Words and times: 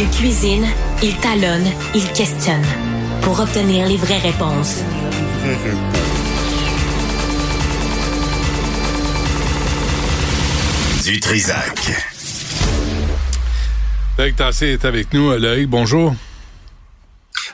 Il 0.00 0.08
cuisine, 0.10 0.64
il 1.02 1.16
talonne, 1.16 1.66
il 1.92 2.06
questionne 2.12 2.62
pour 3.20 3.40
obtenir 3.40 3.88
les 3.88 3.96
vraies 3.96 4.20
réponses. 4.20 4.84
Du 11.04 11.18
Trisac. 11.18 11.80
Loïc 14.18 14.36
Tassé 14.36 14.66
est 14.66 14.84
avec 14.84 15.12
nous. 15.12 15.36
Loïc, 15.36 15.68
bonjour. 15.68 16.14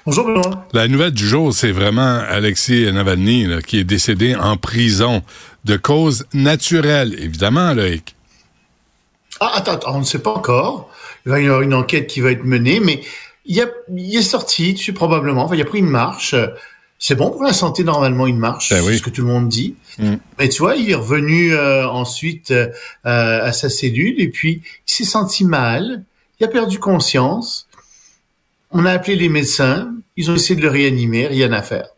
Bonjour 0.04 0.26
Benoît. 0.26 0.66
La 0.74 0.86
nouvelle 0.86 1.12
du 1.12 1.26
jour, 1.26 1.54
c'est 1.54 1.72
vraiment 1.72 2.18
Alexis 2.28 2.92
Navalny 2.92 3.46
là, 3.46 3.62
qui 3.62 3.78
est 3.78 3.84
décédé 3.84 4.34
en 4.34 4.58
prison 4.58 5.22
de 5.64 5.78
cause 5.78 6.26
naturelle, 6.34 7.14
évidemment, 7.18 7.72
Loïc. 7.72 8.14
Ah, 9.40 9.52
attends, 9.54 9.72
attends, 9.72 9.94
on 9.94 10.00
ne 10.00 10.04
sait 10.04 10.18
pas 10.18 10.34
encore. 10.34 10.90
Il 11.26 11.30
va 11.30 11.40
y 11.40 11.46
avoir 11.46 11.62
une 11.62 11.74
enquête 11.74 12.06
qui 12.06 12.20
va 12.20 12.30
être 12.30 12.44
menée, 12.44 12.80
mais 12.80 13.02
il, 13.46 13.60
a, 13.60 13.66
il 13.94 14.16
est 14.16 14.22
sorti, 14.22 14.74
tu 14.74 14.92
probablement, 14.92 15.44
enfin, 15.44 15.54
il 15.54 15.62
a 15.62 15.64
pris 15.64 15.78
une 15.78 15.88
marche. 15.88 16.34
C'est 16.98 17.14
bon 17.14 17.30
pour 17.30 17.42
la 17.42 17.52
santé, 17.52 17.84
normalement, 17.84 18.26
une 18.26 18.38
marche, 18.38 18.70
Ben 18.70 18.80
oui. 18.82 18.92
c'est 18.92 18.98
ce 18.98 19.02
que 19.02 19.10
tout 19.10 19.22
le 19.22 19.28
monde 19.28 19.48
dit. 19.48 19.74
Mm. 19.98 20.14
Mais 20.38 20.48
tu 20.48 20.58
vois, 20.60 20.76
il 20.76 20.90
est 20.90 20.94
revenu 20.94 21.52
euh, 21.52 21.86
ensuite 21.88 22.50
euh, 22.50 22.70
à 23.02 23.52
sa 23.52 23.68
cellule 23.68 24.20
et 24.20 24.28
puis 24.28 24.62
il 24.86 24.92
s'est 24.92 25.04
senti 25.04 25.44
mal, 25.44 26.04
il 26.40 26.44
a 26.44 26.48
perdu 26.48 26.78
conscience. 26.78 27.68
On 28.70 28.86
a 28.86 28.92
appelé 28.92 29.16
les 29.16 29.28
médecins, 29.28 29.92
ils 30.16 30.30
ont 30.30 30.34
essayé 30.34 30.56
de 30.56 30.62
le 30.62 30.70
réanimer, 30.70 31.26
rien 31.26 31.52
à 31.52 31.62
faire. 31.62 31.88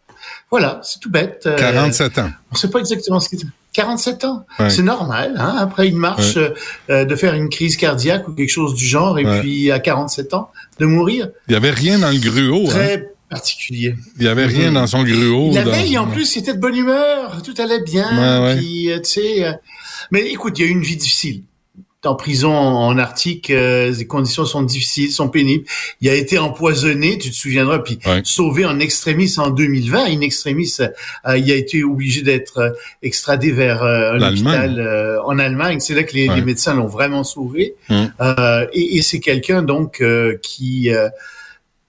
Voilà, 0.51 0.81
c'est 0.83 1.01
tout 1.01 1.11
bête. 1.11 1.43
Euh, 1.47 1.56
47 1.56 2.19
ans. 2.19 2.31
On 2.53 2.56
sait 2.56 2.70
pas 2.70 2.79
exactement 2.79 3.20
ce 3.20 3.29
qu'il 3.29 3.39
47 3.77 4.25
ans. 4.25 4.47
Ouais. 4.59 4.70
C'est 4.70 4.83
normal, 4.83 5.34
hein, 5.39 5.55
après 5.59 5.87
une 5.89 5.97
marche, 5.98 6.37
Ouais. 6.37 6.53
euh, 6.91 7.05
de 7.05 7.14
faire 7.14 7.34
une 7.34 7.48
crise 7.50 7.77
cardiaque 7.77 8.27
ou 8.27 8.33
quelque 8.33 8.50
chose 8.50 8.75
du 8.75 8.87
genre, 8.87 9.19
et 9.19 9.25
Ouais. 9.27 9.41
puis 9.41 9.70
à 9.70 9.78
47 9.78 10.33
ans, 10.34 10.50
de 10.81 10.87
mourir. 10.87 11.28
Il 11.48 11.53
y 11.53 11.56
avait 11.56 11.70
rien 11.70 11.98
dans 11.98 12.11
le 12.11 12.19
gruau. 12.19 12.67
Hein? 12.69 12.70
Très 12.70 13.11
particulier. 13.28 13.95
Il 14.19 14.25
y 14.25 14.28
avait 14.28 14.47
rien 14.47 14.69
Mhm. 14.69 14.75
dans 14.75 14.87
son 14.87 15.03
gruau. 15.05 15.53
La 15.53 15.62
dans- 15.62 15.70
veille, 15.73 15.98
en 15.98 16.06
plus, 16.06 16.37
il 16.37 16.39
était 16.41 16.55
de 16.55 16.59
bonne 16.61 16.77
humeur, 16.77 17.42
tout 17.42 17.55
allait 17.59 17.83
bien, 17.83 18.09
Ouais, 18.41 18.47
ouais. 18.47 18.56
puis, 18.56 18.91
euh, 18.91 18.98
tu 18.98 19.11
sais... 19.11 19.45
euh, 19.45 19.53
Mais 20.11 20.20
écoute, 20.31 20.59
il 20.59 20.62
y 20.65 20.65
a 20.65 20.69
eu 20.69 20.72
une 20.72 20.83
vie 20.83 20.97
difficile. 20.97 21.43
En 22.05 22.14
prison 22.14 22.52
en 22.52 22.98
Arctique, 22.98 23.50
euh, 23.50 23.91
les 23.91 24.06
conditions 24.06 24.44
sont 24.44 24.62
difficiles, 24.62 25.11
sont 25.11 25.28
pénibles. 25.28 25.64
Il 26.00 26.08
a 26.08 26.14
été 26.14 26.38
empoisonné, 26.38 27.19
tu 27.19 27.30
te 27.30 27.34
souviendras, 27.34 27.80
puis 27.80 27.98
Ouais. 28.06 28.20
sauvé 28.22 28.64
en 28.64 28.78
extremis 28.78 29.33
en 29.38 29.50
2020. 29.50 30.05
In 30.05 30.20
extremis, 30.20 30.72
euh, 30.80 31.36
il 31.38 31.50
a 31.50 31.56
été 31.56 31.83
obligé 31.83 32.22
d'être 32.22 32.58
euh, 32.58 32.70
extradé 33.03 33.50
vers 33.50 33.83
euh, 33.83 34.12
un 34.12 34.22
hôpital 34.30 34.78
euh, 34.78 35.20
en 35.25 35.38
Allemagne. 35.41 35.80
C'est 35.80 35.94
là 35.94 36.05
que 36.05 36.14
les, 36.14 36.28
Ouais. 36.28 36.36
les 36.36 36.42
médecins 36.42 36.75
l'ont 36.75 36.86
vraiment 36.86 37.25
sauvé. 37.25 37.75
Mm. 37.88 38.05
Euh, 38.20 38.66
et 38.72 38.98
et 38.98 39.03
c'est 39.03 39.19
quelqu'un 39.20 39.62
donc 39.62 40.00
euh, 40.00 40.36
qui... 40.42 40.91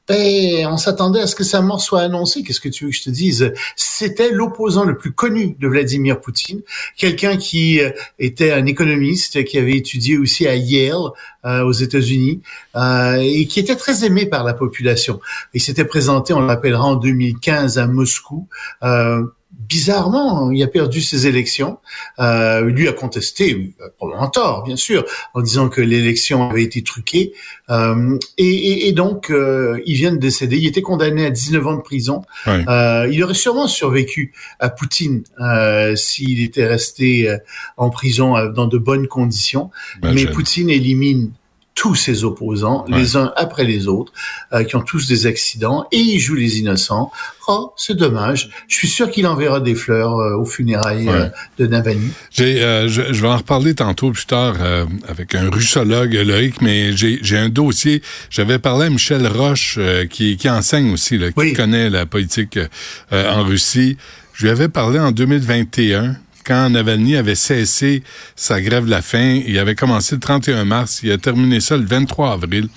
euh, 0.09 0.13
ben, 0.13 0.67
on 0.67 0.77
s'attendait 0.77 1.21
à 1.21 1.27
ce 1.27 1.35
que 1.35 1.43
sa 1.43 1.61
mort 1.61 1.81
soit 1.81 2.01
annoncée. 2.01 2.43
Qu'est-ce 2.43 2.61
que 2.61 2.69
tu 2.69 2.85
veux 2.85 2.91
que 2.91 2.97
je 2.97 3.03
te 3.03 3.09
dise? 3.09 3.53
C'était 3.75 4.31
l'opposant 4.31 4.83
le 4.83 4.97
plus 4.97 5.11
connu 5.11 5.55
de 5.59 5.67
Vladimir 5.67 6.21
Poutine, 6.21 6.61
quelqu'un 6.95 7.37
qui 7.37 7.79
euh, 7.81 7.91
était 8.19 8.51
un 8.51 8.65
économiste, 8.65 9.43
qui 9.43 9.57
avait 9.57 9.75
étudié 9.75 10.17
aussi 10.17 10.47
à 10.47 10.55
Yale 10.55 11.11
euh, 11.47 11.63
aux 11.63 11.71
États-Unis 11.71 12.41
euh, 12.75 13.19
et 13.21 13.45
qui 13.45 13.61
était 13.61 13.77
très 13.77 14.03
aimé 14.03 14.25
par 14.25 14.43
la 14.43 14.53
population. 14.53 15.21
Il 15.53 15.61
s'était 15.61 15.85
présenté, 15.85 16.33
on 16.33 16.41
l'appellera 16.41 16.83
en 16.83 16.95
2015 16.95 17.77
à 17.77 17.87
Moscou. 17.87 18.49
Euh, 18.83 19.23
bizarrement, 19.51 20.51
il 20.51 20.61
a 20.63 20.67
perdu 20.67 21.01
ses 21.01 21.27
élections. 21.27 21.77
Euh, 22.19 22.61
lui 22.65 22.87
a 22.87 22.93
contesté, 22.93 23.73
euh, 23.81 23.87
probablement 23.97 24.29
tort, 24.29 24.63
bien 24.63 24.75
sûr, 24.75 25.05
en 25.33 25.41
disant 25.41 25.69
que 25.69 25.81
l'élection 25.81 26.49
avait 26.49 26.63
été 26.63 26.83
truquée. 26.83 27.33
Euh, 27.69 28.17
et, 28.37 28.45
et- 28.45 28.87
et 28.87 28.91
donc, 28.93 29.29
euh, 29.29 29.79
il 29.85 29.95
vient 29.95 30.11
de 30.11 30.17
décéder. 30.17 30.57
Il 30.57 30.65
était 30.67 30.81
condamné 30.81 31.25
à 31.25 31.29
19 31.29 31.65
ans 31.67 31.75
de 31.75 31.81
prison. 31.81 32.21
Euh, 32.69 33.09
il 33.11 33.23
aurait 33.23 33.33
sûrement 33.33 33.67
survécu 33.67 34.33
à 34.59 34.69
Poutine 34.69 35.23
euh, 35.41 35.95
s'il 35.95 36.41
était 36.43 36.65
resté 36.67 37.29
euh, 37.29 37.37
en 37.77 37.89
prison 37.89 38.35
dans 38.53 38.67
de 38.67 38.77
bonnes 38.77 39.07
conditions. 39.07 39.69
Ben, 40.01 40.13
Mais 40.13 40.21
Poutine 40.33 40.69
élimine 40.69 41.31
tous 41.79 41.93
ses 41.93 42.23
opposants, 42.23 42.85
Ouais. 42.89 42.97
les 42.97 43.15
uns 43.17 43.31
après 43.35 43.63
les 43.63 43.87
autres, 43.87 44.11
euh, 44.51 44.63
qui 44.63 44.75
ont 44.75 44.81
tous 44.81 45.07
des 45.07 45.27
accidents, 45.27 45.85
et 45.91 45.99
il 45.99 46.19
joue 46.19 46.33
les 46.33 46.57
innocents. 46.57 47.11
Oh, 47.47 47.71
c'est 47.77 47.95
dommage. 47.95 48.49
Je 48.67 48.75
suis 48.75 48.87
sûr 48.87 49.11
qu'il 49.11 49.27
enverra 49.27 49.59
des 49.59 49.75
fleurs 49.75 50.15
euh, 50.17 50.35
aux 50.35 50.43
funérailles 50.45 51.07
euh, 51.07 51.27
de 51.59 51.67
Navalny. 51.67 52.09
J'ai, 52.31 52.63
euh, 52.63 52.87
je, 52.89 53.13
je 53.13 53.21
vais 53.21 53.27
en 53.27 53.37
reparler 53.37 53.75
tantôt 53.75 54.09
plus 54.11 54.25
tard 54.25 54.55
euh, 54.59 54.85
avec 55.07 55.35
un 55.35 55.51
russologue, 55.51 56.13
Loïc, 56.15 56.61
mais 56.63 56.97
j'ai, 56.97 57.19
j'ai 57.21 57.37
un 57.37 57.49
dossier. 57.49 58.01
J'avais 58.31 58.57
parlé 58.57 58.87
à 58.87 58.89
Michel 58.89 59.27
Roche, 59.27 59.75
euh, 59.77 60.05
qui, 60.07 60.35
qui 60.35 60.49
enseigne 60.49 60.91
aussi, 60.91 61.19
là, 61.19 61.27
qui 61.27 61.33
Oui. 61.37 61.53
connaît 61.53 61.91
la 61.91 62.07
politique 62.07 62.57
euh, 62.57 63.31
en 63.31 63.43
Russie. 63.43 63.97
Je 64.33 64.45
lui 64.45 64.49
avais 64.51 64.67
parlé 64.67 64.99
en 64.99 65.11
2021, 65.11 66.15
quand 66.47 66.69
Navalny 66.69 67.17
avait 67.17 67.35
cessé 67.35 68.03
sa 68.35 68.61
grève 68.61 68.85
de 68.85 68.89
la 68.89 69.01
faim. 69.01 69.41
Il 69.45 69.59
avait 69.59 69.75
commencé 69.75 70.15
le 70.15 70.21
31 70.21 70.63
mars, 70.63 71.01
il 71.03 71.11
a 71.11 71.17
terminé 71.17 71.59
ça 71.59 71.75
le 71.75 71.85
23 71.85 72.31
avril. 72.33 72.69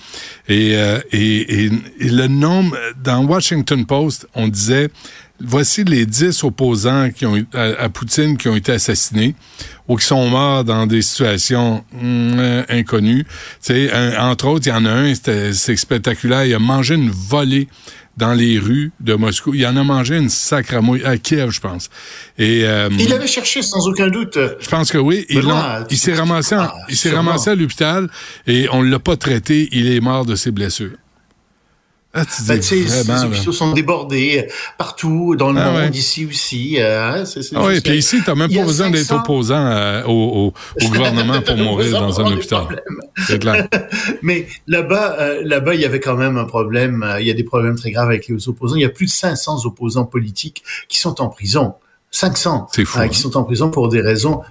Et, 0.49 0.75
euh, 0.75 0.99
et, 1.13 1.65
et, 1.65 1.69
le 2.09 2.27
nombre, 2.27 2.75
dans 3.01 3.23
Washington 3.25 3.85
Post, 3.85 4.27
on 4.35 4.49
disait, 4.49 4.89
voici 5.39 5.85
les 5.85 6.05
10 6.05 6.43
opposants 6.43 7.09
qui 7.11 7.25
ont, 7.25 7.43
à, 7.53 7.83
à 7.83 7.89
Poutine 7.89 8.37
qui 8.37 8.49
ont 8.49 8.55
été 8.55 8.73
assassinés 8.73 9.35
ou 9.87 9.95
qui 9.95 10.05
sont 10.05 10.27
morts 10.27 10.63
dans 10.65 10.85
des 10.85 11.01
situations 11.01 11.83
euh, 12.03 12.63
inconnues. 12.69 13.25
Un- 13.69 14.29
entre 14.29 14.47
autres, 14.47 14.67
il 14.67 14.69
y 14.69 14.73
en 14.73 14.85
a 14.85 14.91
un, 14.91 15.13
c'est 15.15 15.75
spectaculaire, 15.77 16.45
il 16.45 16.53
a 16.53 16.59
mangé 16.59 16.95
une 16.95 17.09
volée 17.09 17.67
dans 18.17 18.33
les 18.33 18.59
rues 18.59 18.91
de 18.99 19.13
Moscou. 19.15 19.53
Il 19.53 19.65
en 19.65 19.75
a 19.77 19.83
mangé 19.83 20.17
une 20.17 20.29
sacre 20.29 20.75
à 20.75 20.81
mouille, 20.81 21.03
à 21.03 21.17
Kiev, 21.17 21.49
je 21.51 21.59
pense. 21.59 21.89
Et 22.37 22.61
euh, 22.65 22.89
Il 22.99 23.09
l'avait 23.09 23.27
cherché 23.27 23.61
sans 23.61 23.87
aucun 23.87 24.09
doute. 24.09 24.37
je 24.59 24.67
pense 24.69 24.91
que 24.91 24.97
oui. 24.97 25.25
Tu- 25.29 25.37
il 25.91 25.97
s'est 25.97 26.13
ramassé, 26.13 26.55
en- 26.55 26.61
Ah, 26.63 26.73
il 26.89 26.95
s'est 26.97 27.11
ramassé 27.11 27.49
à 27.51 27.55
l'hôpital 27.55 28.09
et 28.47 28.67
on 28.71 28.81
l'a 28.81 28.99
pas 28.99 29.15
traité. 29.15 29.69
Il 29.71 29.87
est 29.91 29.99
mort 30.01 30.25
de 30.25 30.35
ses 30.35 30.51
blessures. 30.51 30.91
Ah, 32.13 32.23
vraiment, 32.25 33.15
les 33.15 33.23
hôpitaux 33.37 33.51
sont 33.53 33.71
débordés 33.71 34.45
euh, 34.47 34.51
partout 34.77 35.35
dans 35.37 35.51
le 35.51 35.61
Ah, 35.61 35.71
monde, 35.71 35.75
ouais. 35.77 35.89
ici 35.97 36.25
aussi. 36.25 36.75
euh, 36.79 37.13
hein, 37.21 37.23
Ah 37.55 37.63
oui, 37.65 37.79
puis 37.79 37.97
ici, 37.97 38.17
t'as 38.25 38.35
même 38.35 38.53
pas 38.53 38.61
a 38.61 38.65
besoin 38.65 38.89
d'être 38.89 39.05
500 39.05 39.21
opposant 39.21 39.65
euh, 39.65 40.03
au, 40.05 40.09
au, 40.11 40.53
au 40.85 40.87
gouvernement 40.89 41.41
pour 41.41 41.55
mourir 41.57 41.91
dans 42.01 42.19
un 42.19 42.33
hôpital. 42.33 42.83
C'est 43.27 43.39
clair. 43.39 43.67
Mais 44.21 44.47
là-bas, 44.67 45.15
euh, 45.19 45.41
là-bas, 45.45 45.73
il 45.75 45.81
y 45.81 45.85
avait 45.85 46.01
quand 46.01 46.17
même 46.17 46.37
un 46.37 46.45
problème. 46.45 47.05
il 47.19 47.25
y 47.25 47.31
a 47.31 47.33
des 47.33 47.43
problèmes 47.45 47.75
très 47.77 47.91
graves 47.91 48.09
avec 48.09 48.27
les 48.27 48.49
opposants. 48.49 48.75
Il 48.75 48.81
y 48.81 48.85
a 48.85 48.89
plus 48.89 49.05
de 49.05 49.11
500 49.11 49.65
opposants 49.65 50.05
politiques 50.05 50.63
qui 50.89 50.99
sont 50.99 51.21
en 51.21 51.29
prison. 51.29 51.75
500 52.11 52.67
C'est 52.73 52.83
fou, 52.83 52.99
hein. 52.99 53.07
qui 53.07 53.19
sont 53.19 53.37
en 53.37 53.43
prison 53.45 53.69
pour 53.71 53.87
des 53.87 54.01
raisons 54.01 54.41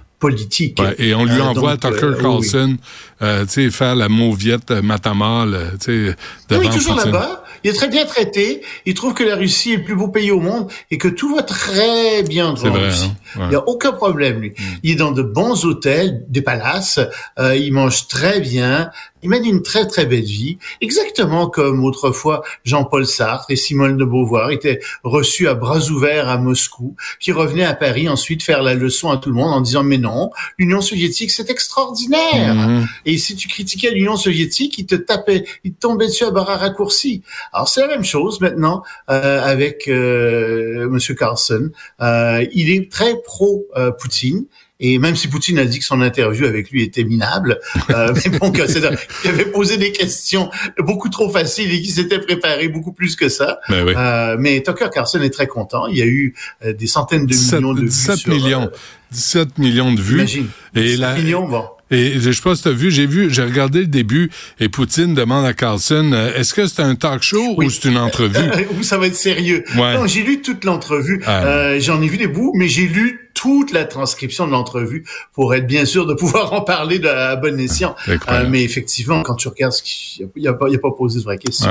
Ouais, 0.79 0.95
et 0.99 1.13
on 1.15 1.25
lui 1.25 1.39
Euh, 1.39 1.43
envoie 1.43 1.77
donc, 1.77 1.93
Tucker 1.93 2.05
euh, 2.05 2.15
oui, 2.15 2.21
Carlson, 2.21 2.77
euh, 3.21 3.45
tu 3.45 3.49
sais, 3.51 3.69
faire 3.71 3.95
la 3.95 4.07
mauviette 4.09 4.71
Matamala, 4.71 5.45
là, 5.45 5.59
tu 5.79 6.09
sais, 6.09 6.15
Oui, 6.51 6.57
devant 6.59 6.69
toujours 6.73 6.95
là-bas. 6.95 7.43
Il 7.63 7.69
est 7.69 7.73
très 7.73 7.89
bien 7.89 8.05
traité. 8.05 8.63
Il 8.87 8.95
trouve 8.95 9.13
que 9.13 9.23
la 9.23 9.35
Russie 9.35 9.73
est 9.73 9.77
le 9.77 9.83
plus 9.83 9.95
beau 9.95 10.07
pays 10.07 10.31
au 10.31 10.39
monde 10.39 10.67
et 10.89 10.97
que 10.97 11.07
tout 11.07 11.35
va 11.35 11.43
très 11.43 12.23
bien 12.23 12.55
C'est 12.55 12.63
dans 12.63 12.73
la 12.73 12.79
vrai, 12.79 12.89
Russie. 12.89 13.11
hein? 13.35 13.39
Ouais. 13.39 13.45
Il 13.45 13.49
n'y 13.49 13.55
a 13.55 13.67
aucun 13.67 13.91
problème, 13.91 14.39
lui. 14.41 14.53
Il 14.81 14.91
est 14.91 14.95
dans 14.95 15.11
de 15.11 15.21
bons 15.21 15.63
hôtels, 15.65 16.23
des 16.27 16.41
palaces, 16.41 16.99
euh, 17.37 17.55
il 17.55 17.71
mange 17.71 18.07
très 18.07 18.39
bien, 18.39 18.89
il 19.23 19.29
mène 19.29 19.45
une 19.45 19.61
très 19.61 19.87
très 19.87 20.05
belle 20.05 20.23
vie, 20.23 20.57
exactement 20.81 21.47
comme 21.47 21.83
autrefois 21.83 22.43
Jean-Paul 22.63 23.05
Sartre 23.05 23.49
et 23.49 23.55
Simone 23.55 23.97
de 23.97 24.05
Beauvoir 24.05 24.51
étaient 24.51 24.79
reçus 25.03 25.47
à 25.47 25.53
bras 25.53 25.89
ouverts 25.89 26.29
à 26.29 26.37
Moscou, 26.37 26.95
qui 27.19 27.31
revenaient 27.31 27.65
à 27.65 27.73
Paris 27.73 28.09
ensuite 28.09 28.43
faire 28.43 28.63
la 28.63 28.73
leçon 28.73 29.09
à 29.09 29.17
tout 29.17 29.29
le 29.29 29.35
monde 29.35 29.53
en 29.53 29.61
disant 29.61 29.83
mais 29.83 29.97
non, 29.97 30.31
l'Union 30.57 30.81
soviétique 30.81 31.31
c'est 31.31 31.49
extraordinaire. 31.49 32.55
Mhm. 32.55 32.87
Et 33.05 33.17
si 33.17 33.35
tu 33.35 33.47
critiquais 33.47 33.91
l'Union 33.91 34.17
soviétique, 34.17 34.77
il 34.77 34.85
te 34.85 34.95
tapait, 34.95 35.45
il 35.63 35.73
te 35.73 35.79
tombait 35.79 36.07
dessus 36.07 36.25
à 36.25 36.31
barre 36.31 36.49
à 36.49 36.57
raccourci. 36.57 37.23
Alors 37.53 37.67
c'est 37.67 37.81
la 37.81 37.87
même 37.87 38.03
chose 38.03 38.41
maintenant 38.41 38.83
euh, 39.09 39.41
avec 39.43 39.87
euh, 39.87 40.89
Monsieur 40.89 41.15
Carlson. 41.15 41.69
Euh, 42.01 42.45
il 42.53 42.69
est 42.69 42.91
très 42.91 43.15
pro 43.21 43.65
euh, 43.77 43.91
Poutine. 43.91 44.45
Et 44.83 44.97
même 44.99 45.15
si 45.15 45.27
Poutine 45.27 45.59
a 45.59 45.65
dit 45.65 45.77
que 45.79 45.85
son 45.85 46.01
interview 46.01 46.45
avec 46.45 46.71
lui 46.71 46.81
était 46.83 47.03
minable, 47.03 47.59
euh, 47.91 48.13
mais 48.31 48.37
bon, 48.39 48.51
il 48.51 49.29
avait 49.29 49.45
posé 49.45 49.77
des 49.77 49.91
questions 49.91 50.49
beaucoup 50.79 51.07
trop 51.09 51.29
faciles 51.29 51.71
et 51.71 51.79
qu'il 51.81 51.91
s'était 51.91 52.19
préparé 52.19 52.67
beaucoup 52.67 52.91
plus 52.91 53.15
que 53.15 53.29
ça. 53.29 53.59
Ben 53.69 53.85
oui. 53.85 53.93
Euh, 53.95 54.35
mais 54.39 54.61
Tucker 54.63 54.89
Carlson 54.93 55.21
est 55.21 55.29
très 55.29 55.47
content. 55.47 55.87
Il 55.87 55.97
y 55.97 56.01
a 56.01 56.05
eu 56.07 56.33
euh, 56.65 56.73
des 56.73 56.87
centaines 56.87 57.25
de 57.27 57.31
17, 57.31 57.59
millions 57.59 57.73
de 57.73 57.79
vues 57.81 57.85
17 57.87 58.15
sur, 58.17 58.33
millions. 58.33 58.63
euh, 58.63 58.77
17 59.11 59.57
millions 59.59 59.93
de 59.93 60.01
vues. 60.01 60.15
Imagine. 60.15 60.47
Et 60.75 60.81
17 60.83 60.99
la- 60.99 61.15
millions, 61.15 61.47
bon. 61.47 61.63
Et 61.93 62.13
je 62.21 62.31
sais 62.31 62.41
pas 62.41 62.55
si 62.55 62.63
t'as 62.63 62.71
vu, 62.71 62.89
j'ai 62.89 63.05
vu, 63.05 63.29
j'ai 63.29 63.43
regardé 63.43 63.79
le 63.81 63.87
début 63.87 64.31
et 64.61 64.69
Poutine 64.69 65.13
demande 65.13 65.45
à 65.45 65.53
Carlson, 65.53 66.11
euh, 66.13 66.33
est-ce 66.37 66.53
que 66.53 66.65
c'est 66.65 66.81
un 66.81 66.95
talk 66.95 67.21
show 67.21 67.53
Oui. 67.57 67.65
ou 67.65 67.69
c'est 67.69 67.89
une 67.89 67.97
entrevue? 67.97 68.39
Ou 68.79 68.81
ça 68.81 68.97
va 68.97 69.07
être 69.07 69.15
sérieux? 69.17 69.65
Ouais. 69.75 69.95
Non, 69.95 70.07
j'ai 70.07 70.23
lu 70.23 70.41
toute 70.41 70.63
l'entrevue. 70.63 71.21
Ah. 71.25 71.43
Euh, 71.45 71.79
J'en 71.81 72.01
ai 72.01 72.07
vu 72.07 72.15
des 72.17 72.27
bouts, 72.27 72.53
mais 72.55 72.69
j'ai 72.69 72.87
lu 72.87 73.30
toute 73.33 73.71
la 73.71 73.85
transcription 73.85 74.45
de 74.47 74.51
l'entrevue 74.51 75.05
pour 75.33 75.53
être 75.55 75.67
bien 75.67 75.85
sûr 75.85 76.05
de 76.05 76.13
pouvoir 76.13 76.53
en 76.53 76.61
parler 76.61 76.99
de, 76.99 77.07
à 77.07 77.35
bon 77.35 77.59
escient. 77.59 77.95
Euh, 78.07 78.45
mais 78.49 78.63
effectivement, 78.63 79.21
quand 79.23 79.35
tu 79.35 79.47
regardes, 79.47 79.73
il 80.19 80.29
n'y 80.37 80.47
a, 80.47 80.51
a, 80.51 80.53
pas 80.53 80.91
posé 80.91 81.19
de 81.19 81.23
vraie 81.23 81.37
question. 81.37 81.69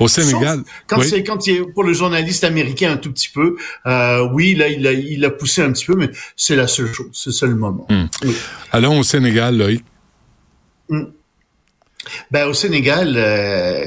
Au 0.00 0.08
Sénégal, 0.08 0.62
quand 0.86 1.02
c'est 1.02 1.22
quand 1.22 1.46
il 1.46 1.72
pour 1.72 1.84
le 1.84 1.92
journaliste 1.92 2.44
américain 2.44 2.92
un 2.92 2.96
tout 2.96 3.12
petit 3.12 3.28
peu, 3.28 3.56
euh, 3.86 4.28
oui, 4.32 4.54
là 4.54 4.68
il 4.68 4.86
a, 4.86 4.92
il 4.92 5.24
a 5.24 5.30
poussé 5.30 5.62
un 5.62 5.72
petit 5.72 5.84
peu, 5.84 5.94
mais 5.94 6.10
c'est 6.36 6.56
la 6.56 6.66
seule 6.66 6.92
chose, 6.92 7.10
c'est 7.12 7.30
le 7.30 7.34
seul 7.34 7.54
moment. 7.54 7.86
Hmm. 7.88 8.06
Allons 8.70 8.98
au 8.98 9.02
Sénégal, 9.02 9.56
Loïc. 9.56 9.84
Hmm. 10.88 11.04
Ben 12.30 12.46
au 12.46 12.54
Sénégal. 12.54 13.14
Euh, 13.16 13.86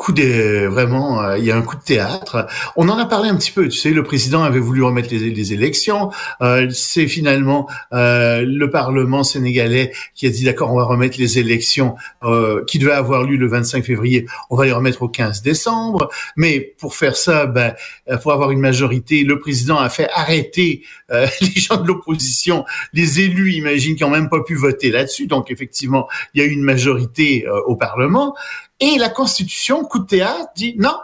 coup 0.00 0.12
de 0.12 0.66
vraiment, 0.66 1.22
euh, 1.22 1.36
il 1.36 1.44
y 1.44 1.50
a 1.50 1.56
un 1.56 1.60
coup 1.60 1.76
de 1.76 1.82
théâtre. 1.82 2.46
On 2.74 2.88
en 2.88 2.96
a 2.96 3.04
parlé 3.04 3.28
un 3.28 3.36
petit 3.36 3.50
peu, 3.50 3.68
tu 3.68 3.76
sais, 3.76 3.90
le 3.90 4.02
président 4.02 4.42
avait 4.42 4.58
voulu 4.58 4.82
remettre 4.82 5.10
les, 5.10 5.52
élections. 5.52 6.10
Euh, 6.40 6.70
c'est 6.70 7.06
finalement 7.06 7.68
euh, 7.92 8.42
le 8.46 8.70
Parlement 8.70 9.24
sénégalais 9.24 9.92
qui 10.14 10.26
a 10.26 10.30
dit 10.30 10.44
d'accord, 10.44 10.72
on 10.72 10.76
va 10.76 10.84
remettre 10.84 11.18
les 11.18 11.38
élections 11.38 11.96
euh, 12.22 12.64
qui 12.64 12.78
devaient 12.78 12.92
avoir 12.92 13.24
lieu 13.24 13.36
le 13.36 13.46
25 13.46 13.84
février, 13.84 14.26
on 14.48 14.56
va 14.56 14.64
les 14.64 14.72
remettre 14.72 15.02
au 15.02 15.08
15 15.08 15.42
décembre. 15.42 16.08
Mais 16.34 16.60
pour 16.78 16.94
faire 16.94 17.14
ça, 17.14 17.44
ben, 17.44 17.74
euh, 18.08 18.16
pour 18.16 18.32
avoir 18.32 18.52
une 18.52 18.60
majorité, 18.60 19.22
le 19.22 19.38
président 19.38 19.76
a 19.76 19.90
fait 19.90 20.08
arrêter 20.14 20.82
les 21.10 21.60
gens 21.60 21.76
de 21.76 21.88
l'opposition, 21.88 22.64
les 22.92 23.20
élus, 23.20 23.52
imagine, 23.52 23.96
qui 23.96 24.04
ont 24.04 24.10
même 24.10 24.30
pas 24.30 24.42
pu 24.44 24.54
voter 24.54 24.90
là-dessus. 24.90 25.26
Donc 25.26 25.50
effectivement, 25.50 26.08
il 26.32 26.40
y 26.40 26.44
a 26.44 26.46
eu 26.46 26.52
une 26.52 26.62
majorité 26.62 27.46
au 27.66 27.74
Parlement. 27.74 28.34
Et 28.80 28.98
la 28.98 29.08
Constitution, 29.08 29.84
coup 29.84 29.98
de 29.98 30.06
théâtre, 30.06 30.50
dit 30.56 30.74
non, 30.78 30.94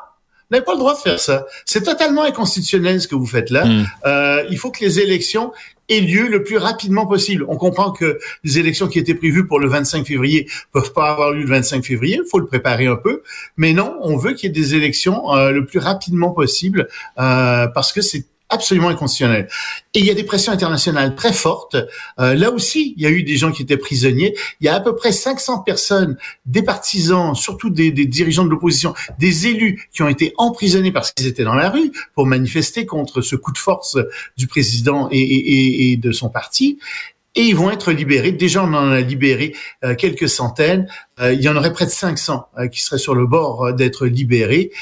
vous 0.48 0.54
n'avez 0.54 0.64
pas 0.64 0.72
le 0.72 0.78
droit 0.78 0.94
de 0.94 1.00
faire 1.00 1.18
ça. 1.18 1.44
C'est 1.64 1.82
totalement 1.82 2.22
inconstitutionnel 2.22 3.00
ce 3.00 3.08
que 3.08 3.16
vous 3.16 3.26
faites 3.26 3.50
là. 3.50 3.64
Hmm. 3.64 3.84
Euh, 4.06 4.44
il 4.48 4.58
faut 4.58 4.70
que 4.70 4.84
les 4.84 5.00
élections 5.00 5.52
aient 5.88 6.00
lieu 6.00 6.28
le 6.28 6.44
plus 6.44 6.56
rapidement 6.56 7.06
possible. 7.06 7.44
On 7.48 7.56
comprend 7.56 7.90
que 7.90 8.18
les 8.44 8.58
élections 8.58 8.86
qui 8.86 9.00
étaient 9.00 9.14
prévues 9.14 9.46
pour 9.46 9.58
le 9.58 9.68
25 9.68 10.06
février 10.06 10.48
peuvent 10.72 10.92
pas 10.92 11.10
avoir 11.10 11.32
lieu 11.32 11.40
le 11.40 11.48
25 11.48 11.84
février. 11.84 12.20
Il 12.22 12.28
faut 12.28 12.38
le 12.38 12.46
préparer 12.46 12.86
un 12.86 12.96
peu. 12.96 13.22
Mais 13.56 13.72
non, 13.72 13.96
on 14.02 14.16
veut 14.16 14.34
qu'il 14.34 14.48
y 14.48 14.50
ait 14.50 14.60
des 14.62 14.76
élections 14.76 15.34
euh, 15.34 15.50
le 15.50 15.64
plus 15.64 15.80
rapidement 15.80 16.30
possible 16.30 16.88
euh, 17.18 17.66
parce 17.66 17.92
que 17.92 18.00
c'est 18.00 18.24
absolument 18.48 18.88
inconstitutionnel. 18.88 19.48
Et 19.94 20.00
il 20.00 20.04
y 20.04 20.10
a 20.10 20.14
des 20.14 20.24
pressions 20.24 20.52
internationales 20.52 21.14
très 21.14 21.32
fortes. 21.32 21.76
Euh, 22.20 22.34
là 22.34 22.50
aussi, 22.50 22.94
il 22.96 23.02
y 23.02 23.06
a 23.06 23.10
eu 23.10 23.22
des 23.22 23.36
gens 23.36 23.52
qui 23.52 23.62
étaient 23.62 23.76
prisonniers. 23.76 24.34
Il 24.60 24.66
y 24.66 24.68
a 24.68 24.74
à 24.74 24.80
peu 24.80 24.94
près 24.94 25.12
500 25.12 25.60
personnes, 25.60 26.16
des 26.44 26.62
partisans, 26.62 27.34
surtout 27.34 27.70
des, 27.70 27.90
dirigeants 27.90 28.44
de 28.44 28.50
l'opposition, 28.50 28.94
des 29.18 29.46
élus 29.48 29.88
qui 29.92 30.02
ont 30.02 30.08
été 30.08 30.32
emprisonnés 30.36 30.92
parce 30.92 31.12
qu'ils 31.12 31.26
étaient 31.26 31.44
dans 31.44 31.54
la 31.54 31.70
rue 31.70 31.92
pour 32.14 32.26
manifester 32.26 32.86
contre 32.86 33.20
ce 33.20 33.36
coup 33.36 33.52
de 33.52 33.58
force 33.58 33.98
du 34.36 34.46
président 34.46 35.08
et 35.10 35.98
de 36.00 36.12
son 36.12 36.28
parti 36.28 36.78
et 37.36 37.42
ils 37.42 37.54
vont 37.54 37.70
être 37.70 37.92
libérés. 37.92 38.32
Déjà, 38.32 38.64
on 38.64 38.72
en 38.72 38.90
a 38.90 39.00
libéré 39.00 39.54
euh, 39.84 39.94
quelques 39.94 40.28
centaines. 40.28 40.88
Euh, 41.20 41.32
il 41.34 41.42
y 41.42 41.48
en 41.48 41.56
aurait 41.56 41.72
près 41.72 41.84
de 41.84 41.90
500 41.90 42.48
euh, 42.58 42.68
qui 42.68 42.80
seraient 42.80 42.98
sur 42.98 43.14
le 43.14 43.26
bord 43.26 43.74
d'être 43.74 44.06
libérés. 44.06 44.72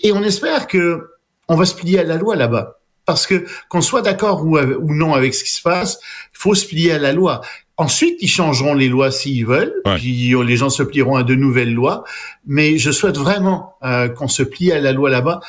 Et 0.00 0.12
on 0.12 0.22
espère 0.22 0.66
que 0.66 1.10
on 1.48 1.56
va 1.56 1.66
se 1.66 1.74
plier 1.74 2.00
à 2.00 2.04
la 2.04 2.16
loi 2.16 2.36
là-bas 2.36 2.79
parce 3.10 3.26
que 3.26 3.44
qu'on 3.68 3.80
soit 3.80 4.02
d'accord 4.02 4.46
ou, 4.46 4.56
ou 4.56 4.94
non 4.94 5.14
avec 5.14 5.34
ce 5.34 5.42
qui 5.42 5.50
se 5.50 5.62
passe, 5.62 5.98
il 6.32 6.38
faut 6.38 6.54
se 6.54 6.64
plier 6.64 6.92
à 6.92 6.98
la 7.00 7.12
loi. 7.12 7.40
Ensuite, 7.76 8.18
ils 8.20 8.28
changeront 8.28 8.74
les 8.74 8.88
lois 8.88 9.10
s'ils 9.10 9.44
veulent, 9.44 9.74
puis 9.96 10.32
les 10.32 10.56
gens 10.56 10.70
se 10.70 10.84
plieront 10.84 11.16
à 11.16 11.24
de 11.24 11.34
nouvelles 11.34 11.74
lois. 11.74 12.04
Mais 12.46 12.78
je 12.78 12.92
souhaite 12.92 13.18
vraiment 13.18 13.74
euh, 13.82 14.08
qu'on 14.08 14.28
se 14.28 14.44
plie 14.44 14.70
à 14.70 14.78
la 14.78 14.92
loi 14.92 15.10
là-bas. 15.10 15.40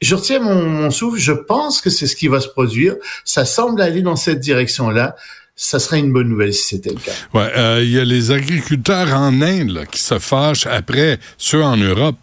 Je 0.00 0.16
retiens 0.16 0.40
mon, 0.40 0.90
souffle. 0.90 1.20
Je 1.20 1.30
pense 1.32 1.80
que 1.80 1.90
c'est 1.90 2.08
ce 2.08 2.16
qui 2.16 2.26
va 2.26 2.40
se 2.40 2.48
produire. 2.48 2.96
Ça 3.24 3.44
semble 3.44 3.80
aller 3.80 4.02
dans 4.02 4.16
cette 4.16 4.40
direction-là 4.40 5.14
ça 5.60 5.80
serait 5.80 5.98
une 5.98 6.12
bonne 6.12 6.28
nouvelle 6.28 6.54
si 6.54 6.68
c'était 6.76 6.90
le 6.90 7.00
cas. 7.00 7.10
Ouais, 7.34 7.50
euh, 7.56 7.80
il 7.82 7.90
y 7.90 7.98
a 7.98 8.04
les 8.04 8.30
agriculteurs 8.30 9.12
en 9.12 9.42
Inde 9.42 9.86
qui 9.90 10.00
se 10.00 10.20
fâchent 10.20 10.68
après 10.68 11.18
ceux 11.36 11.64
en 11.64 11.76
Europe 11.76 12.16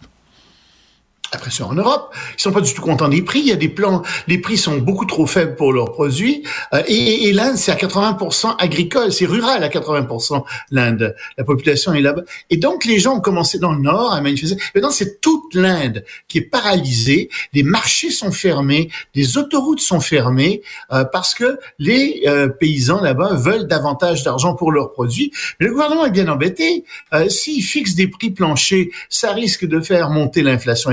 la 1.35 1.39
pression 1.39 1.67
en 1.67 1.73
Europe. 1.73 2.13
Ils 2.37 2.41
sont 2.41 2.51
pas 2.51 2.61
du 2.61 2.73
tout 2.73 2.81
contents 2.81 3.09
des 3.09 3.21
prix. 3.21 3.39
Il 3.39 3.47
y 3.47 3.51
a 3.51 3.57
des 3.57 3.69
plans, 3.69 4.01
les 4.27 4.37
prix 4.37 4.57
sont 4.57 4.77
beaucoup 4.77 5.05
trop 5.05 5.25
faibles 5.25 5.55
pour 5.55 5.73
leurs 5.73 5.91
produits. 5.91 6.43
Euh, 6.73 6.81
et, 6.87 7.27
et 7.27 7.33
l'Inde, 7.33 7.57
c'est 7.57 7.71
à 7.71 7.75
80% 7.75 8.55
agricole, 8.57 9.11
c'est 9.11 9.25
rural 9.25 9.63
à 9.63 9.67
80%. 9.67 10.43
L'Inde, 10.71 11.15
la 11.37 11.43
population 11.43 11.93
est 11.93 12.01
là-bas. 12.01 12.23
Et 12.49 12.57
donc 12.57 12.85
les 12.85 12.99
gens 12.99 13.17
ont 13.17 13.21
commencé 13.21 13.59
dans 13.59 13.73
le 13.73 13.81
nord 13.81 14.13
à 14.13 14.21
manifester. 14.21 14.61
Maintenant, 14.73 14.91
c'est 14.91 15.19
toute 15.19 15.53
l'Inde 15.53 16.05
qui 16.27 16.37
est 16.39 16.49
paralysée. 16.49 17.29
Les 17.53 17.63
marchés 17.63 18.11
sont 18.11 18.31
fermés, 18.31 18.89
les 19.13 19.37
autoroutes 19.37 19.81
sont 19.81 19.99
fermées 19.99 20.61
euh, 20.93 21.03
parce 21.03 21.33
que 21.33 21.59
les 21.79 22.23
euh, 22.27 22.47
paysans 22.47 23.01
là-bas 23.01 23.33
veulent 23.33 23.67
davantage 23.67 24.23
d'argent 24.23 24.55
pour 24.55 24.71
leurs 24.71 24.93
produits. 24.93 25.31
Mais 25.59 25.67
le 25.67 25.73
gouvernement 25.73 26.05
est 26.05 26.11
bien 26.11 26.27
embêté. 26.29 26.85
S'il 27.29 27.61
fixe 27.63 27.95
des 27.95 28.07
prix 28.07 28.31
planchers, 28.31 28.87
ça 29.09 29.31
risque 29.31 29.65
de 29.65 29.79
faire 29.79 30.09
monter 30.09 30.41
l'inflation 30.41 30.91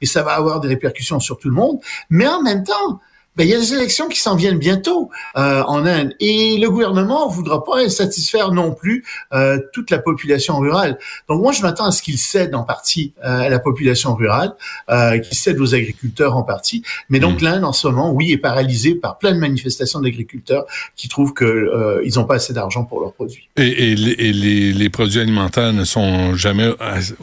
et 0.00 0.06
ça 0.06 0.22
va 0.22 0.32
avoir 0.32 0.60
des 0.60 0.68
répercussions 0.68 1.20
sur 1.20 1.38
tout 1.38 1.48
le 1.48 1.54
monde. 1.54 1.78
Mais 2.08 2.26
en 2.26 2.42
même 2.42 2.64
temps, 2.64 3.00
ben, 3.40 3.46
il 3.46 3.52
y 3.52 3.54
a 3.54 3.58
des 3.58 3.72
élections 3.72 4.06
qui 4.08 4.20
s'en 4.20 4.36
viennent 4.36 4.58
bientôt 4.58 5.08
euh, 5.34 5.62
en 5.62 5.86
Inde 5.86 6.14
et 6.20 6.58
le 6.58 6.68
gouvernement 6.68 7.26
voudra 7.26 7.64
pas 7.64 7.88
satisfaire 7.88 8.52
non 8.52 8.74
plus 8.74 9.02
euh, 9.32 9.58
toute 9.72 9.90
la 9.90 9.98
population 9.98 10.58
rurale. 10.58 10.98
Donc 11.26 11.40
moi 11.40 11.50
je 11.52 11.62
m'attends 11.62 11.86
à 11.86 11.90
ce 11.90 12.02
qu'il 12.02 12.18
cède 12.18 12.54
en 12.54 12.64
partie 12.64 13.14
euh, 13.24 13.40
à 13.40 13.48
la 13.48 13.58
population 13.58 14.14
rurale, 14.14 14.52
euh, 14.90 15.18
qu'il 15.20 15.38
cède 15.38 15.58
aux 15.58 15.74
agriculteurs 15.74 16.36
en 16.36 16.42
partie. 16.42 16.82
Mais 17.08 17.18
donc 17.18 17.40
mm. 17.40 17.44
l'Inde 17.46 17.64
en 17.64 17.72
ce 17.72 17.88
moment, 17.88 18.12
oui, 18.12 18.30
est 18.30 18.36
paralysée 18.36 18.94
par 18.94 19.16
plein 19.16 19.32
de 19.32 19.38
manifestations 19.38 20.02
d'agriculteurs 20.02 20.66
qui 20.94 21.08
trouvent 21.08 21.32
que 21.32 21.46
euh, 21.46 22.02
ils 22.04 22.16
n'ont 22.16 22.26
pas 22.26 22.34
assez 22.34 22.52
d'argent 22.52 22.84
pour 22.84 23.00
leurs 23.00 23.14
produits. 23.14 23.48
Et, 23.56 23.92
et, 23.92 23.94
les, 23.94 24.12
et 24.18 24.32
les, 24.34 24.72
les, 24.74 24.90
produits 24.90 25.18
alimentaires 25.18 25.72
ne 25.72 25.84
sont 25.84 26.34
jamais 26.34 26.70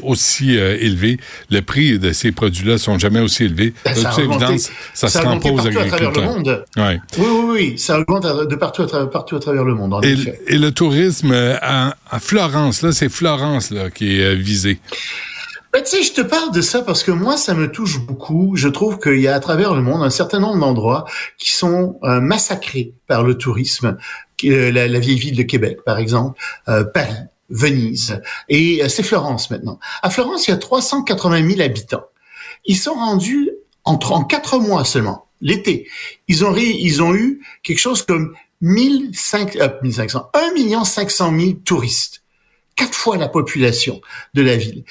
aussi 0.01 0.55
élevés. 0.55 1.19
Le 1.51 1.61
prix 1.61 1.99
de 1.99 2.11
ces 2.11 2.31
produits-là 2.31 2.79
sont 2.79 2.97
jamais 2.97 3.19
aussi 3.19 3.43
élevés. 3.43 3.75
Ben, 3.85 3.93
ça, 3.93 4.09
a 4.09 4.57
ça, 4.57 5.07
ça 5.09 5.09
se 5.09 5.19
rend 5.19 5.39
pas 5.39 5.51
aux 5.51 5.67
agriculteurs 5.67 6.06
le 6.11 6.21
monde. 6.21 6.65
Oui, 6.77 6.99
oui, 7.17 7.43
oui, 7.47 7.77
ça 7.77 7.99
augmente 7.99 8.23
de 8.25 8.55
partout 8.55 8.83
à, 8.83 8.87
travers, 8.87 9.09
partout 9.09 9.35
à 9.35 9.39
travers 9.39 9.63
le 9.63 9.75
monde. 9.75 9.93
En 9.93 10.01
et, 10.01 10.11
effet. 10.11 10.39
et 10.47 10.57
le 10.57 10.71
tourisme 10.71 11.31
euh, 11.31 11.55
à, 11.61 11.95
à 12.09 12.19
Florence, 12.19 12.81
là, 12.81 12.91
c'est 12.91 13.09
Florence 13.09 13.71
là, 13.71 13.89
qui 13.89 14.19
est 14.19 14.25
euh, 14.25 14.33
visé. 14.35 14.79
Ben, 15.77 15.83
tu 15.83 15.89
sais, 15.91 16.01
je 16.03 16.13
te 16.13 16.21
parle 16.21 16.51
de 16.51 16.61
ça 16.61 16.81
parce 16.81 17.03
que 17.03 17.11
moi, 17.11 17.37
ça 17.37 17.53
me 17.53 17.71
touche 17.71 17.99
beaucoup. 17.99 18.55
Je 18.55 18.67
trouve 18.67 18.97
qu'il 18.99 19.19
y 19.19 19.27
a 19.27 19.35
à 19.35 19.39
travers 19.39 19.75
le 19.75 19.81
monde 19.83 20.01
un 20.01 20.09
certain 20.09 20.39
nombre 20.39 20.59
d'endroits 20.59 21.05
qui 21.37 21.51
sont 21.51 21.99
euh, 22.03 22.19
massacrés 22.19 22.93
par 23.05 23.23
le 23.23 23.37
tourisme. 23.37 23.95
Euh, 24.45 24.71
la, 24.71 24.87
la, 24.87 24.99
vieille 24.99 25.19
ville 25.19 25.35
de 25.35 25.43
Québec, 25.43 25.79
par 25.85 25.99
exemple, 25.99 26.39
euh, 26.67 26.83
Paris, 26.83 27.13
Venise, 27.49 28.21
et 28.49 28.87
c'est 28.89 29.03
Florence 29.03 29.51
maintenant. 29.51 29.79
À 30.01 30.09
Florence, 30.09 30.47
il 30.47 30.51
y 30.51 30.53
a 30.53 30.57
380 30.57 31.47
000 31.47 31.61
habitants. 31.61 32.05
Ils 32.65 32.75
sont 32.75 32.95
rendus 32.95 33.51
en, 33.83 33.93
en 33.93 34.23
quatre 34.23 34.57
mois 34.59 34.83
seulement 34.83 35.26
l'été. 35.41 35.87
Ils 36.27 36.45
ont, 36.45 36.55
ils 36.55 37.01
ont 37.01 37.15
eu 37.15 37.41
quelque 37.63 37.79
chose 37.79 38.03
comme 38.03 38.33
1500, 38.61 39.47
euh, 39.57 39.69
1500, 39.83 40.29
1 40.33 40.53
million 40.53 40.83
500 40.83 41.39
000 41.39 41.51
touristes. 41.63 42.23
Quatre 42.77 42.95
fois 42.95 43.17
la 43.17 43.27
population 43.27 43.99
de 44.33 44.41
la 44.41 44.55
ville. 44.55 44.85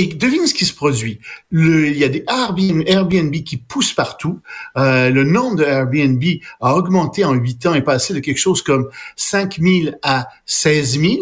Et 0.00 0.06
devine 0.06 0.46
ce 0.46 0.54
qui 0.54 0.64
se 0.64 0.74
produit. 0.74 1.18
Le, 1.50 1.88
il 1.88 1.98
y 1.98 2.04
a 2.04 2.08
des 2.08 2.24
Airbnb, 2.28 3.34
qui 3.42 3.56
poussent 3.56 3.94
partout. 3.94 4.38
Euh, 4.76 5.10
le 5.10 5.24
nombre 5.24 5.56
de 5.56 5.64
Airbnb 5.64 6.22
a 6.60 6.76
augmenté 6.76 7.24
en 7.24 7.32
huit 7.32 7.66
ans 7.66 7.74
et 7.74 7.82
passé 7.82 8.14
de 8.14 8.20
quelque 8.20 8.38
chose 8.38 8.62
comme 8.62 8.88
5 9.16 9.58
000 9.58 9.96
à 10.04 10.28
16 10.46 11.00
000. 11.00 11.14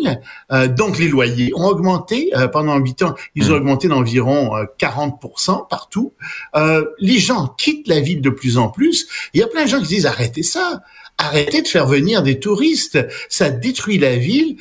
Euh, 0.52 0.68
donc 0.68 0.98
les 0.98 1.08
loyers 1.08 1.52
ont 1.54 1.64
augmenté 1.64 2.36
euh, 2.36 2.48
pendant 2.48 2.76
huit 2.76 3.00
ans. 3.00 3.14
Ils 3.34 3.50
ont 3.50 3.54
mmh. 3.54 3.56
augmenté 3.56 3.88
d'environ 3.88 4.50
40% 4.78 5.52
euh, 5.52 5.54
partout. 5.70 6.12
Euh, 6.54 6.84
les 6.98 7.18
gens 7.18 7.54
quittent 7.56 7.88
la 7.88 8.00
ville 8.00 8.20
de 8.20 8.28
plus 8.28 8.58
en 8.58 8.68
plus. 8.68 9.08
Il 9.32 9.40
y 9.40 9.42
a 9.42 9.46
plein 9.46 9.64
de 9.64 9.70
gens 9.70 9.80
qui 9.80 9.88
disent 9.88 10.04
arrêtez 10.04 10.42
ça. 10.42 10.82
Arrêtez 11.16 11.62
de 11.62 11.68
faire 11.68 11.86
venir 11.86 12.22
des 12.22 12.38
touristes. 12.38 12.98
Ça 13.30 13.48
détruit 13.48 13.96
la 13.96 14.16
ville. 14.16 14.58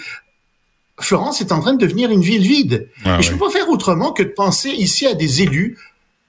Florence 0.99 1.41
est 1.41 1.51
en 1.51 1.59
train 1.59 1.73
de 1.73 1.79
devenir 1.79 2.09
une 2.09 2.21
ville 2.21 2.41
vide. 2.41 2.89
Ah, 3.03 3.19
et 3.19 3.21
je 3.21 3.31
ne 3.31 3.37
peux 3.37 3.45
pas 3.45 3.51
faire 3.51 3.69
autrement 3.69 4.11
que 4.11 4.23
de 4.23 4.29
penser 4.29 4.69
ici 4.69 5.05
à 5.05 5.13
des 5.13 5.41
élus, 5.41 5.77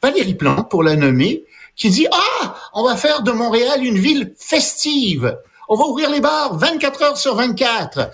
Valérie 0.02 0.35
Plante 0.35 0.68
pour 0.70 0.82
la 0.82 0.96
nommer, 0.96 1.44
qui 1.76 1.90
dit 1.90 2.06
ah 2.11 2.56
on 2.75 2.85
va 2.85 2.96
faire 2.96 3.23
de 3.23 3.30
Montréal 3.30 3.85
une 3.85 3.99
ville 3.99 4.35
festive. 4.38 5.37
On 5.68 5.76
va 5.76 5.85
ouvrir 5.85 6.11
les 6.11 6.20
bars 6.20 6.56
24 6.56 7.02
heures 7.02 7.18
sur 7.18 7.35
24. 7.37 8.11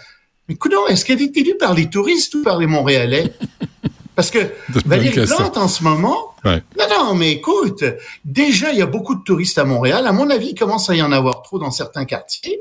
Mais 0.49 0.57
coudonc, 0.57 0.87
est-ce 0.89 1.05
qu'elle 1.05 1.23
est 1.23 1.37
élue 1.37 1.57
par 1.57 1.75
les 1.75 1.89
touristes 1.89 2.35
ou 2.35 2.43
par 2.43 2.59
les 2.59 2.67
Montréalais? 2.67 3.33
Parce 4.15 4.31
que 4.31 4.39
Valérie 4.85 5.25
Plante 5.25 5.57
en 5.57 5.69
ce 5.69 5.83
moment, 5.83 6.35
non 6.45 6.85
non 6.91 7.15
mais 7.15 7.33
écoute, 7.33 7.83
déjà 8.27 8.71
il 8.71 8.79
y 8.79 8.83
a 8.83 8.87
beaucoup 8.87 9.15
de 9.15 9.23
touristes 9.23 9.57
à 9.57 9.65
Montréal. 9.65 10.07
À 10.07 10.13
mon 10.13 10.29
avis, 10.29 10.49
il 10.49 10.55
commence 10.55 10.91
à 10.91 10.95
y 10.95 11.01
en 11.01 11.13
avoir 11.13 11.43
trop 11.43 11.59
dans 11.59 11.71
certains 11.71 12.05
quartiers. 12.05 12.61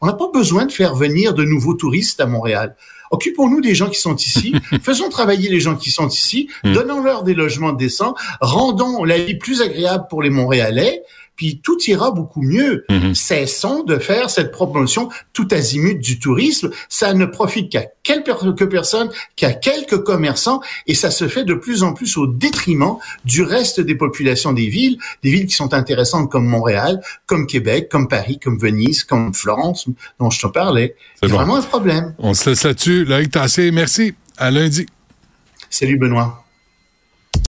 On 0.00 0.06
n'a 0.06 0.14
pas 0.14 0.30
besoin 0.32 0.64
de 0.64 0.72
faire 0.72 0.94
venir 0.94 1.34
de 1.34 1.44
nouveaux 1.44 1.74
touristes 1.74 2.20
à 2.20 2.26
Montréal. 2.26 2.76
Occupons-nous 3.10 3.60
des 3.60 3.74
gens 3.74 3.88
qui 3.88 4.00
sont 4.00 4.16
ici, 4.16 4.54
faisons 4.82 5.08
travailler 5.08 5.48
les 5.48 5.60
gens 5.60 5.76
qui 5.76 5.90
sont 5.90 6.08
ici, 6.08 6.48
hmm. 6.64 6.72
donnons-leur 6.72 7.22
des 7.22 7.34
logements 7.34 7.72
décents, 7.72 8.14
rendons 8.40 9.04
la 9.04 9.18
vie 9.18 9.36
plus 9.36 9.62
agréable 9.62 10.06
pour 10.08 10.22
les 10.22 10.30
Montréalais, 10.30 11.02
puis 11.36 11.60
tout 11.62 11.78
ira 11.86 12.10
beaucoup 12.10 12.42
mieux. 12.42 12.84
Mhm. 12.90 13.14
Cessons 13.14 13.84
de 13.84 13.98
faire 13.98 14.30
cette 14.30 14.50
promotion 14.50 15.08
tout 15.32 15.46
azimut 15.50 15.98
du 15.98 16.18
tourisme. 16.18 16.70
Ça 16.88 17.14
ne 17.14 17.26
profite 17.26 17.70
qu'à 17.70 17.84
quelques 18.02 18.68
personnes, 18.68 19.10
qu'à 19.36 19.52
quelques 19.52 20.02
commerçants, 20.02 20.60
et 20.86 20.94
ça 20.94 21.10
se 21.10 21.28
fait 21.28 21.44
de 21.44 21.54
plus 21.54 21.82
en 21.82 21.92
plus 21.92 22.16
au 22.16 22.26
détriment 22.26 22.96
du 23.24 23.42
reste 23.42 23.80
des 23.80 23.94
populations 23.94 24.52
des 24.52 24.68
villes, 24.68 24.98
des 25.22 25.30
villes 25.30 25.46
qui 25.46 25.54
sont 25.54 25.74
intéressantes 25.74 26.30
comme 26.30 26.46
Montréal, 26.46 27.00
comme 27.26 27.46
Québec, 27.46 27.88
comme 27.90 28.08
Paris, 28.08 28.38
comme 28.42 28.58
Venise, 28.58 29.04
comme 29.04 29.34
Florence, 29.34 29.86
dont 30.18 30.30
je 30.30 30.40
te 30.40 30.46
parlais. 30.46 30.96
C'est 31.22 31.28
bon. 31.28 31.36
vraiment 31.36 31.56
un 31.56 31.62
problème. 31.62 32.14
On 32.18 32.34
se 32.34 32.50
laisse 32.50 32.64
là-dessus. 32.64 33.04
Loïc 33.04 33.30
Tassé, 33.30 33.70
merci. 33.70 34.14
À 34.38 34.50
lundi. 34.50 34.86
Salut 35.70 35.98
Benoît. 35.98 36.45